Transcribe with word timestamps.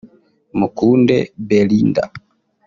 Mukunde 0.59 1.17
Belinda 1.47 2.03